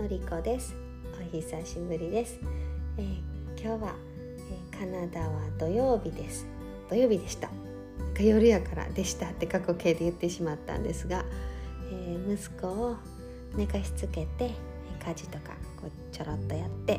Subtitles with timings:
[0.00, 0.74] のりこです。
[1.20, 2.40] お久しぶりです、
[2.96, 3.18] えー、
[3.62, 3.94] 今日は、
[4.72, 6.46] えー、カナダは土曜日です。
[6.88, 7.50] 土曜日でした。
[8.18, 11.22] 夜やからでしたって過去形で言ってしまったんですが、
[11.92, 12.96] えー、息子を
[13.54, 14.52] 寝かしつけて
[15.06, 16.98] 家事とかこうちょろっとやって、え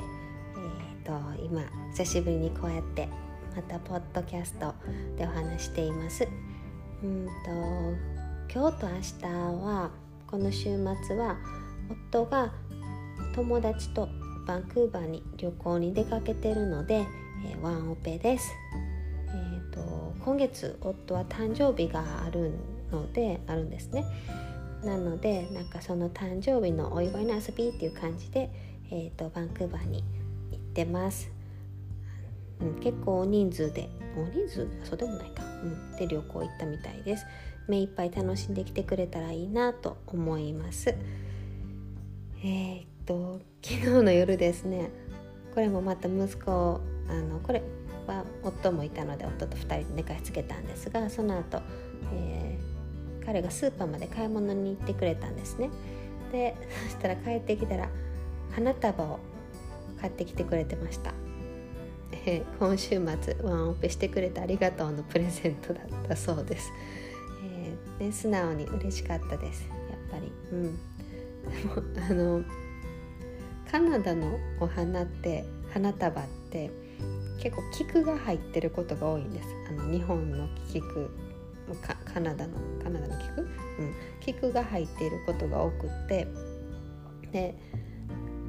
[1.03, 1.63] ーと、と今
[1.97, 3.09] 久しぶりにこうやって
[3.55, 4.75] またポッドキャスト
[5.17, 6.27] でお話しています。
[7.03, 7.31] うんと
[8.53, 9.25] 今日と明日
[9.65, 9.89] は
[10.27, 11.35] この週末は
[12.11, 12.53] 夫が
[13.33, 14.09] 友達と
[14.45, 17.05] バンクーバーに旅行に出かけてるので、
[17.45, 18.51] えー、ワンオペです、
[19.29, 22.51] えーと、今月夫は誕生日がある
[22.91, 24.05] のであるんですね。
[24.83, 28.49] なのでなんかその誕生日のお祝いの遊びっていう感じで、
[28.89, 30.03] えーと、バンクーバーに
[30.51, 31.29] 行ってます、
[32.59, 37.25] うん、結構大人数で大人数そうでもないか、うん、で旅行行ったみたいです。
[37.67, 40.95] 目いっぱい楽しんできてくれたらいいなと思います。
[42.43, 44.89] えー、と昨日の夜ですね
[45.53, 47.61] これもまた息子あのこれ
[48.07, 51.61] は夫もいたので夫と2人で寝かしつけたんですがその後、
[52.13, 55.69] えー、彼がスーパーまで買い物に行ってくれたんですね。
[56.31, 57.89] でそしたら帰ってきたら
[58.51, 59.19] 花束を
[59.99, 61.13] 買ってきてくれてました、
[62.25, 66.71] えー、今週末ワンオペしてくれてありがとうのプレゼントだったそうです、
[67.43, 69.67] えー、で素直に嬉しかったです。
[69.89, 70.31] やっぱり。
[70.53, 70.77] うん。
[71.49, 72.43] でもあの
[73.71, 76.69] カナダのお花って花束って
[77.41, 79.47] 結構菊が入ってることが多いんです。
[79.69, 81.09] あの日本の菊
[82.05, 83.47] カナダのカナダの菊、うん、
[84.19, 86.27] 菊が入っていることが多くって。
[87.31, 87.55] で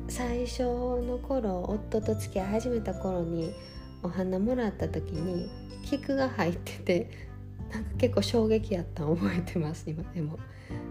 [0.08, 3.54] 最初の頃夫と付き合い始めた頃に
[4.02, 5.48] お花もらった時に
[5.84, 7.10] 菊が入ってて
[7.72, 10.38] なんか結構衝撃やったん覚えてます今でも。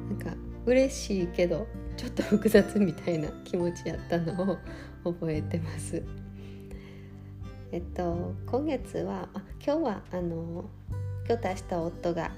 [0.09, 1.67] なんか嬉しいけど
[2.01, 4.57] ちょっと複雑みたいな気持ちやったのを
[5.03, 6.01] 覚えてます。
[7.71, 10.65] えっと今月はあ今日はあの
[11.29, 12.31] 今日と明日夫が、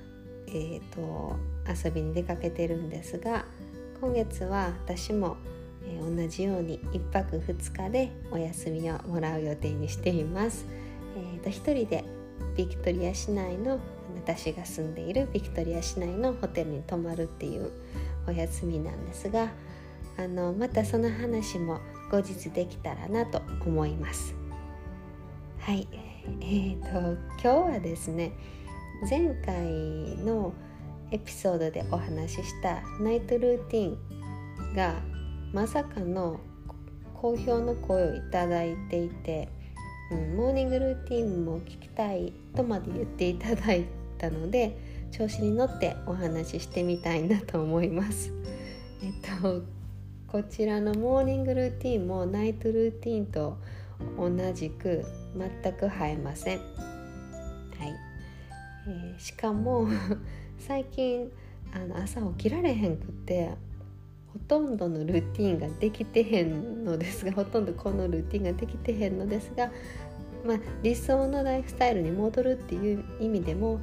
[0.47, 1.38] えーと、
[1.85, 3.45] 遊びに出かけてるんですが
[4.01, 5.38] 今月は私も、
[5.88, 10.65] えー、同じように1泊2日でお休みをもらう予定にしています。
[11.15, 12.03] えーと、と1人で
[12.57, 13.79] ビクトリア市内の
[14.25, 17.71] 私が住んでいるビクトリア市内のホテルに泊まるっていう
[18.28, 19.51] お休みなんですが
[20.17, 21.79] あのまたその話も
[22.11, 24.35] 後日できたらなと思います。
[25.59, 25.88] はい
[26.41, 28.33] えーと、今日はですね
[29.09, 29.56] 前回
[30.23, 30.53] の
[31.12, 34.94] エピソードでお話ししたナイトルーティンが
[35.53, 36.39] まさかの
[37.13, 39.47] 好評の声をいただいていて、
[40.12, 43.85] うん、モーニングルーティンも聞きたいとまで言っていただい
[44.17, 44.78] たので
[45.13, 48.34] 調子に乗ってお話ししてみたいなと思います。
[49.03, 49.62] えっと
[50.28, 53.59] こちらのモーニングルーティンもナイトルーティンと
[54.18, 55.06] 同じく
[55.38, 56.57] 全く生えません。
[56.57, 56.68] はい
[58.88, 59.88] えー、しかも
[60.57, 61.31] 最近
[61.72, 63.51] あの朝起きられへんくって
[64.34, 69.72] ほとんどのルーティンができてへんのですがほとんどこのルーティンができてへんのですが、
[70.44, 73.80] まあ、理想のライフスタイルに戻るっていう意味でも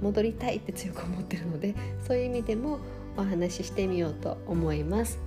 [0.00, 1.74] 戻りたいって強く思ってるので
[2.06, 2.78] そういう意味でも
[3.16, 5.18] お話ししてみようと思います。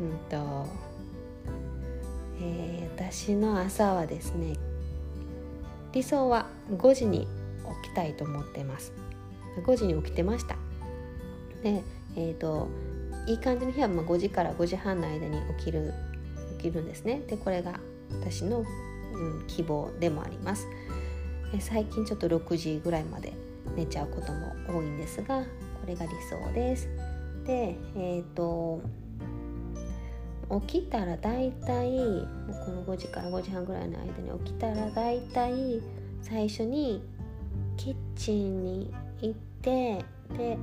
[0.00, 0.66] うんと
[2.40, 4.56] えー、私の朝はですね
[5.92, 7.28] 理想は5時に
[7.84, 8.92] 起きたいと思ってます。
[9.64, 10.56] 5時に起きてました。
[11.62, 11.82] で
[12.16, 12.68] えっ、ー、と
[13.26, 15.94] いい感じの日はま5時から5時半の間に起きる
[16.58, 17.22] 起きるんですね。
[17.26, 17.80] でこれが
[18.10, 20.66] 私の、うん、希望でもあります。
[21.60, 23.32] 最近ちょっと6時ぐらいまで
[23.76, 25.46] 寝ちゃうことも多いんですがこ
[25.86, 26.88] れが理想です。
[27.44, 28.80] でえっ、ー、と
[30.66, 31.88] 起きたらだいたい
[32.64, 35.80] この5時から5時半ぐらいの間に起きたらだいたい
[36.22, 37.02] 最初に
[37.76, 40.04] キッチンに行って
[40.36, 40.58] で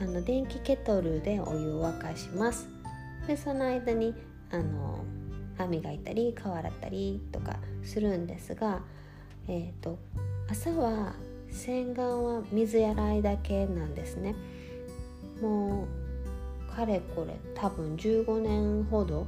[0.00, 2.68] あの電気ケトルでお湯を沸かします。
[3.26, 4.14] でその間に
[4.50, 5.04] あの
[5.56, 8.80] 歯磨いたり顔洗ったりとかするんですが、
[9.48, 9.98] えーと
[10.50, 11.12] 朝は
[11.50, 14.34] 洗顔は水やらいだけなんですね。
[15.40, 15.86] も
[16.70, 19.26] うかれこれ多分15年ほど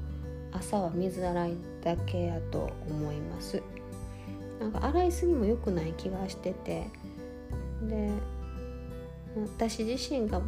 [0.52, 3.62] 朝は水洗いだけやと思います。
[4.60, 6.86] なんか洗いすぎも良くない気がしてて。
[7.88, 8.10] で
[9.56, 10.42] 私自身が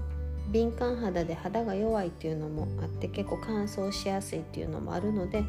[0.51, 5.45] 敏感肌で肌が弱いっていうのもあって結構乾燥しやすいっていうのもあるので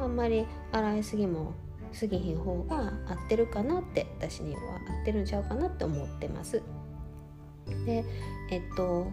[0.00, 1.54] あんまり洗いすぎも
[1.98, 6.62] 過ぎひん方が合ってるかなって私には合ってるんちゃうかなって思ってます。
[7.86, 8.04] で
[8.50, 9.06] えっと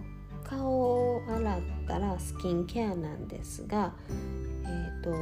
[0.43, 5.13] 顔を洗ったらスキンケアなんですが、えっ、と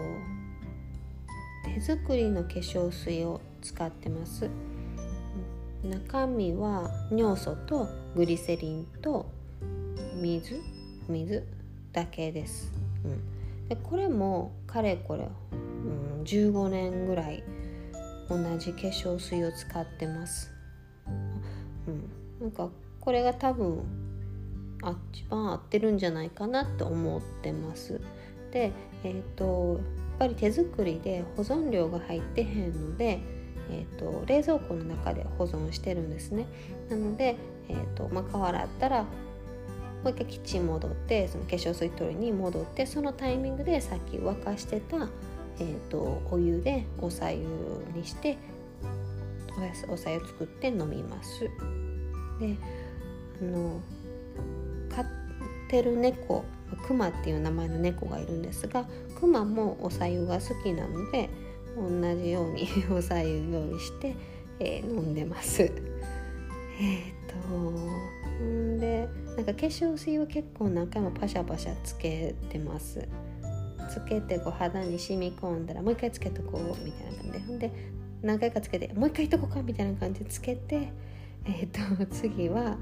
[1.66, 4.50] 手作りの化粧水を使ってます。
[5.84, 9.26] 中身は尿素とグリセリンと
[10.16, 10.62] 水
[11.08, 11.44] 水
[11.94, 12.74] だけです、
[13.06, 17.44] うん、でこれもかれこれ、うん、15年ぐらい
[18.30, 20.52] 同じ化粧水を使ってます、
[21.88, 22.10] うん、
[22.42, 22.70] なんか
[23.00, 23.84] これが多分
[24.84, 28.00] あ一番合ってるんじゃないかなって思ってます。
[28.52, 28.72] で
[29.04, 33.20] えっ、ー、とやっぱり手作りで保存料が入ってへんので
[33.70, 36.46] えーと、冷蔵庫の中で保存してるんですね。
[36.90, 37.36] なので、
[37.70, 39.08] えーとまあ、顔洗ったらも
[40.06, 45.10] う一回キッチン戻ってその化粧水取りに戻ってそのタイミングでさっき沸かしてた、
[45.60, 47.40] えーと、お湯でおさゆ
[47.96, 48.38] にして
[49.90, 51.42] おさゆ作って飲みます
[52.40, 52.56] で
[53.42, 53.82] あの
[54.90, 55.06] 飼っ
[55.70, 56.46] てる猫
[56.88, 58.86] クマっていう名前の猫がいるんですが
[59.20, 61.30] クマもおさゆが好きなので
[61.76, 61.90] 同
[62.22, 64.16] じように おさゆ用意して、
[64.60, 65.62] えー、飲んでます。
[65.62, 65.72] えっ、
[67.28, 73.08] とんでなんか化粧水は結構何回もパシャパシャつけてます。
[73.88, 77.72] つけてこう肌に染み込んだらもう一回つけとこうみたいな感じでほんで
[78.22, 80.92] 何回かつけてもう一回とこうかみたいな感じでつけて、
[81.46, 82.78] えっ、と次は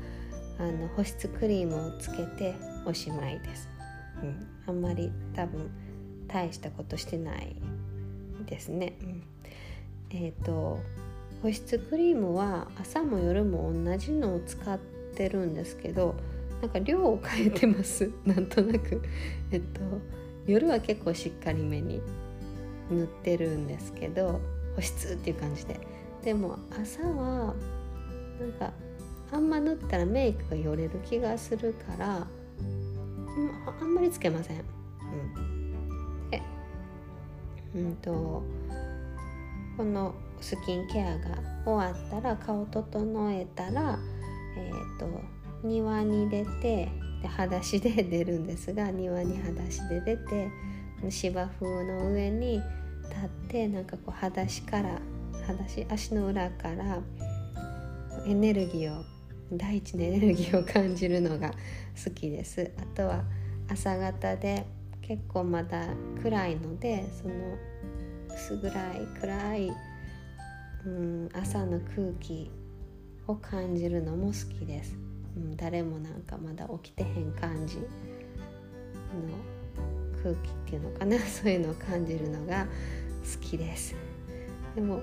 [0.57, 2.55] あの保湿クリームをつけて
[2.85, 3.67] おしまいです。
[4.23, 5.69] うん、あんまり多分
[6.27, 7.55] 大したことしてない
[8.45, 8.97] ですね。
[9.01, 9.23] うん、
[10.11, 10.79] えっ、ー、と
[11.41, 14.79] 保湿クリームは朝も夜も同じのを使っ
[15.15, 16.15] てるんですけど
[16.61, 19.01] なんか量を変えてます なんとなく。
[19.51, 19.81] えっと
[20.47, 22.01] 夜は結構しっかりめに
[22.89, 24.39] 塗ってるんですけど
[24.75, 25.79] 保湿っていう感じで
[26.23, 27.53] でも朝は
[28.39, 28.71] なんか
[29.31, 32.27] あんま塗ったらメイクがよれる気がするから
[33.81, 34.57] あんまりつけません。
[34.57, 35.55] うん
[37.75, 38.41] うんと
[39.75, 43.99] このスキンケアが終わったら顔整えたら、
[44.57, 45.07] えーと、
[45.63, 46.89] 庭に出て
[47.25, 50.49] で裸足で出るんですが 庭に裸足で出て
[51.09, 52.61] 芝生の上に
[53.03, 55.01] 立ってなんかこう裸足から
[55.41, 57.01] 裸足足の裏から
[58.25, 59.03] エネルギーを
[59.51, 61.51] 大地のエネルギーを感じるのが
[62.03, 62.71] 好きです。
[62.77, 63.23] あとは
[63.67, 64.65] 朝方で
[65.01, 65.87] 結構まだ
[66.21, 67.33] 暗いのでその
[68.29, 69.71] 薄暗い暗い、
[70.85, 72.51] うん、朝の空気
[73.27, 74.97] を感じるのも好きです、
[75.37, 77.83] うん、誰もなんかまだ起きてへん感じの
[80.23, 81.19] 空気っていうのかな。
[81.25, 83.95] そういうのを感じるのが好きです。
[84.75, 85.01] でも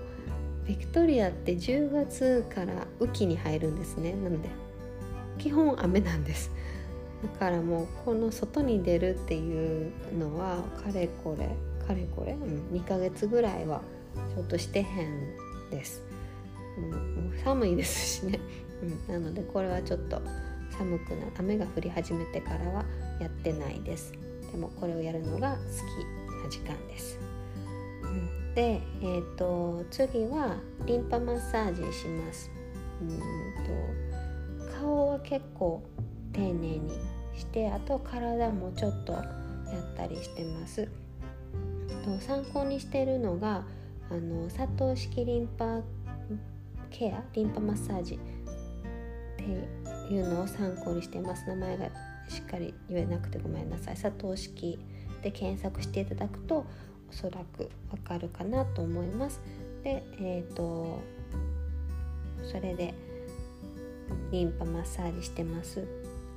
[0.67, 4.13] ビクトリアって10月から雨季に入るんですね。
[4.13, 4.49] なので
[5.39, 6.51] 基本雨なんです。
[7.23, 11.49] だからもうこの外に出るっていうのはかれこれ
[11.87, 13.81] かれこれ、うん、2ヶ月ぐらいは
[14.35, 16.03] ちょっとしてへんです、
[16.79, 18.41] もう寒いですしね、
[18.83, 20.21] うん、なのでこれはちょっと
[20.71, 22.85] 寒くな雨が降り始めてからは
[23.21, 24.13] やってないです。
[24.51, 27.19] でもこれをやるのが好きな時間です、
[28.03, 32.51] うん、で、えーと、次はリンパマッサージします。
[33.01, 33.09] うん
[34.69, 35.83] と顔は結構
[36.33, 36.91] 丁寧に
[37.35, 39.25] してあと体もちょっとやっ
[39.97, 40.89] たりしてます。
[42.21, 43.65] 参考にしてるのが
[44.11, 45.81] あの佐藤式リンパ
[46.91, 47.23] ケア？
[47.33, 48.19] リンパマッサージ
[49.43, 51.47] っていうのを参考にしてます。
[51.49, 51.87] 名前が
[52.29, 53.97] しっかり言えなくてごめんなさい。
[53.97, 54.79] 佐藤式
[55.23, 56.67] で検索していただくと
[57.11, 59.41] おそらくわかるかなと思います。
[59.83, 61.01] でえっ、ー、と
[62.43, 62.95] それで
[64.31, 65.87] リンパマッサージしてます。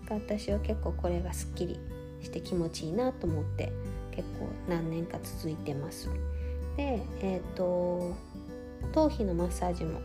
[0.10, 1.80] 私は結構これがすっきり
[2.22, 3.72] して気持ちいいなと思って
[4.12, 6.10] 結構何年か続いてます。
[6.78, 8.16] でえっ、ー、と
[8.92, 10.00] 頭皮のマッサージも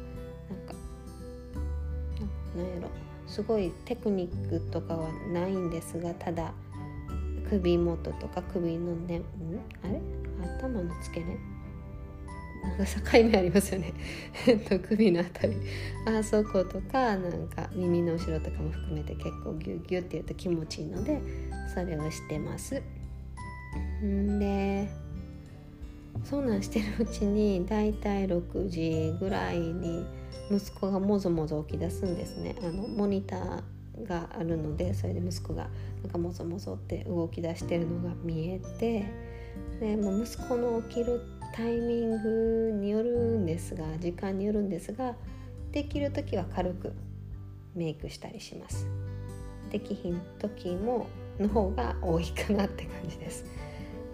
[2.60, 2.88] なんやろ。
[3.26, 6.52] すごいテクニックとかはないんですがただ
[7.48, 9.22] 首元とか首のねん？
[9.84, 10.00] あれ？
[10.58, 11.38] 頭の付け根？
[12.62, 13.92] なんか境目ありますよね。
[14.68, 15.56] と首のあたり。
[16.06, 21.20] あそことかなんか耳の後ろとかも含めて結構ギュギュッって言うと気持ちいいので
[21.72, 22.82] それをしてます。
[24.04, 24.88] んで
[26.24, 30.04] そんなんしてるうちにだいたい6時ぐらいに
[30.50, 32.56] 息子がもぞもぞ起き出すんですね。
[32.60, 33.62] あのモニター
[34.06, 35.68] があるのでそれで息子が
[36.02, 39.06] なんかもぞもぞって動き出してるのが見えて
[39.78, 41.20] でもう息子の起きる
[41.54, 45.14] タイミングによるんですが時間によるんですが
[45.72, 46.92] できる時は軽く
[47.74, 48.86] メイクしたりします。
[49.70, 51.06] できひん時も
[51.38, 53.44] の方が多いかなって感じです。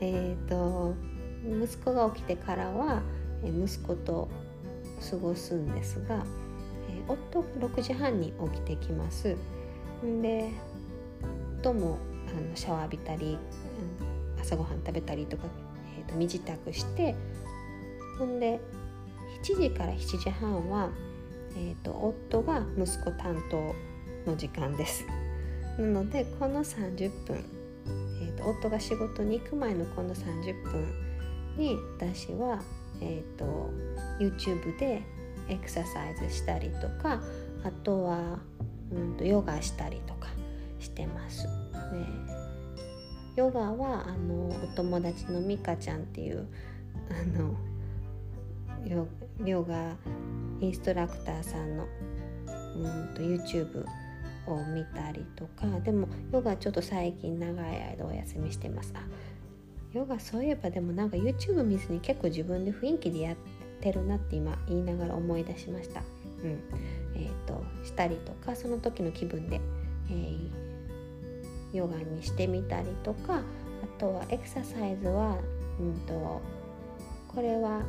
[0.01, 0.95] えーと、
[1.65, 3.03] 息子が起きてからは
[3.43, 4.29] 息子と
[5.01, 6.25] 過ごすんですが、
[6.89, 9.37] えー、夫6時半に起きてきます。
[10.23, 10.51] で
[11.61, 11.99] 夫も
[12.29, 13.39] あのシャワー浴びたり、
[14.37, 15.45] うん、朝ごはん食べたりとか、
[15.99, 17.15] えーと、身支度して
[18.19, 18.61] ほんで
[19.43, 20.91] 7時から7時半は、
[21.57, 23.75] えーと夫が息子担当
[24.31, 25.07] の時間です。
[25.79, 27.45] なのでこの30分、
[28.23, 30.87] えーと、夫が仕事に行く前のこの30分
[31.57, 32.63] に私は、
[33.01, 33.71] えーと、
[34.19, 35.03] YouTube で
[35.49, 37.21] エクササイズしたりとか
[37.65, 38.39] あとは、
[38.93, 40.29] うんと、ヨガしたりとか
[40.79, 41.45] してます。
[41.45, 41.51] で
[43.37, 46.47] ヨガはあのお友達のミカちゃんっていう
[47.11, 47.55] あの
[49.45, 49.95] ヨガ
[50.61, 53.85] インストラクターさんの、うんと YouTube
[54.47, 59.01] を見たりとかでもヨガちょっと最近長い間お休みしてますあ
[59.97, 63.37] ヨガそういえばでもなんか YouTube 見ずに結構自分で雰囲気でやっ
[63.81, 66.03] てるなって今言いながら思い出しました。
[66.43, 66.61] うん。
[67.15, 69.59] えっ、ー、としたりとかその時の気分で、
[70.11, 73.43] えー、ヨガにしてみたりとかあ
[73.99, 75.39] とはエクササイズは
[75.81, 76.43] うんと
[77.29, 77.83] これは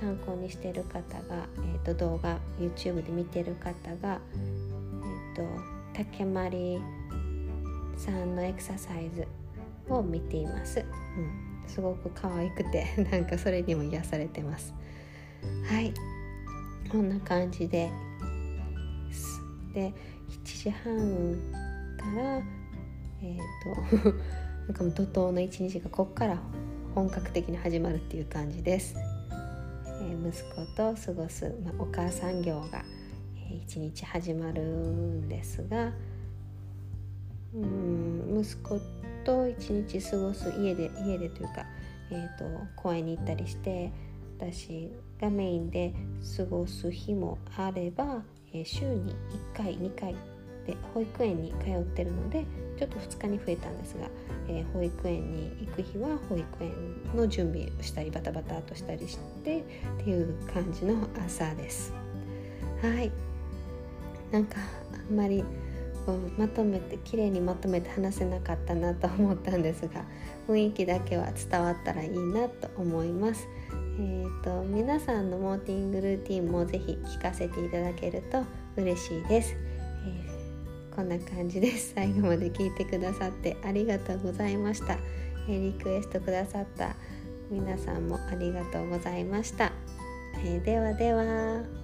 [0.00, 5.42] 参考にしてる方が、えーと動画 YouTube で見てる方がえっと
[5.92, 6.80] 竹まり
[7.96, 9.26] さんのエクササイズ
[9.88, 14.74] を見ています、うん、すごく可愛くて なんかそれにも癒されてます。
[15.68, 15.92] はい。
[16.90, 17.90] こんな感じで。
[19.74, 19.92] で
[20.28, 21.36] 7時半
[21.98, 22.42] から
[23.20, 24.14] えっ、ー、と
[24.66, 26.38] なんかもう怒涛の一日がこっから
[26.94, 28.94] 本格的に始まるっていう感じです、
[30.00, 32.84] えー、息子と過ごす、まあ、お母さん業が
[33.50, 35.92] 一日始まるんですが
[37.54, 38.80] うん息子
[39.24, 41.66] と一日過ごす家で家でというか、
[42.10, 42.44] えーと、
[42.76, 43.92] 公園に行ったりして
[44.38, 44.90] 私
[45.20, 45.94] がメインで
[46.36, 49.14] 過ごす日もあれば、えー、週に
[49.54, 50.14] 1回2回
[50.66, 52.46] で保育園に通ってるので
[52.78, 54.06] ちょっと2日に増えたんですが、
[54.48, 56.72] えー、保育園に行く日は保育園
[57.14, 59.62] の準備をしたりバタバタとしたりしてっ
[59.98, 61.92] ていう感じの朝です。
[62.82, 63.10] はい
[64.30, 64.56] なんか
[65.08, 65.44] あんまり
[66.06, 70.04] こうまとめて綺麗にまとめて話せなかったなと思ったんですが
[70.48, 73.48] 雰囲気だけは伝わったらいいなと思います。
[73.96, 78.42] えーと、皆さんのモーティングルーティンもぜひ聞かせていただけると
[78.76, 79.54] 嬉しいです。
[80.04, 81.92] えー、こんな感じです。
[81.96, 84.98] 最後まで聞いてくださってありがとうございました。
[85.48, 86.96] えー、リクエストくださった
[87.50, 89.72] 皆さんもありがとうございました。
[90.44, 91.83] えー、ではでは。